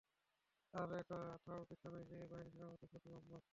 আর 0.73 0.89
একথাও 0.93 1.59
মিথ্যা 1.61 1.87
নয় 1.89 2.05
যে, 2.09 2.15
এ 2.15 2.27
বাহিনীর 2.31 2.53
সেনাপতি 2.53 2.85
খোদ 2.91 3.03
মুহাম্মাদ। 3.07 3.43